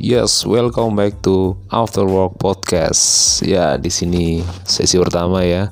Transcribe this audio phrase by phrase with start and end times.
[0.00, 3.36] Yes, welcome back to After Work Podcast.
[3.44, 5.68] Ya, di sini sesi pertama ya.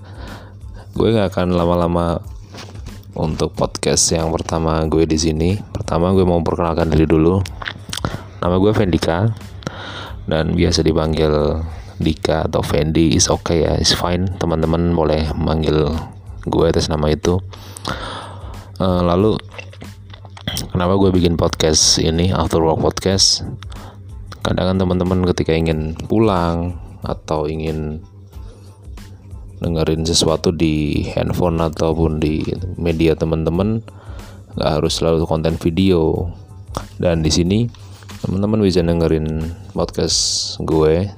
[0.92, 2.20] Gue nggak akan lama-lama
[3.16, 5.56] untuk podcast yang pertama gue di sini.
[5.72, 7.40] Pertama gue mau perkenalkan diri dulu.
[8.44, 9.32] Nama gue Vendika
[10.28, 11.64] dan biasa dipanggil
[11.96, 14.28] Dika atau Fendi is okay ya, is fine.
[14.36, 15.88] Teman-teman boleh manggil
[16.44, 17.40] gue atas nama itu.
[18.76, 19.40] Uh, lalu
[20.68, 23.48] kenapa gue bikin podcast ini After Work Podcast?
[24.48, 26.72] Kadang kan teman-teman ketika ingin pulang
[27.04, 28.00] atau ingin
[29.60, 32.40] dengerin sesuatu di handphone ataupun di
[32.80, 33.84] media teman-teman
[34.56, 36.32] nggak harus selalu konten video.
[36.96, 37.68] Dan di sini
[38.24, 41.12] teman-teman bisa dengerin podcast gue.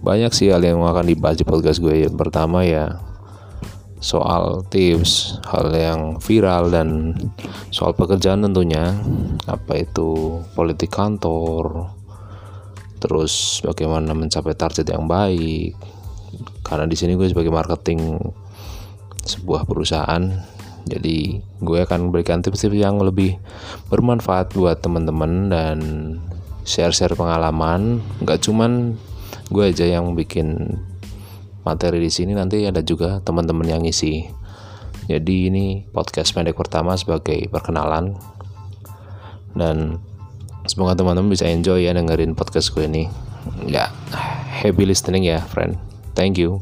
[0.00, 2.08] Banyak sih hal yang akan dibahas di podcast gue.
[2.08, 2.96] Yang pertama ya
[3.98, 7.14] soal tips hal yang viral dan
[7.74, 8.94] soal pekerjaan tentunya.
[9.46, 11.94] Apa itu politik kantor
[12.98, 15.74] terus bagaimana mencapai target yang baik.
[16.66, 18.18] Karena di sini gue sebagai marketing
[19.24, 20.24] sebuah perusahaan
[20.88, 23.36] jadi gue akan berikan tips-tips yang lebih
[23.92, 25.78] bermanfaat buat teman-teman dan
[26.64, 28.00] share-share pengalaman.
[28.24, 28.96] Nggak cuman
[29.52, 30.80] gue aja yang bikin
[31.68, 34.24] materi di sini nanti ada juga teman-teman yang ngisi.
[35.08, 38.16] Jadi ini podcast pendek pertama sebagai perkenalan
[39.52, 40.00] dan
[40.68, 43.04] semoga teman-teman bisa enjoy ya dengerin podcast gue ini.
[43.64, 43.88] Ya,
[44.48, 45.80] happy listening ya, friend.
[46.12, 46.60] Thank you.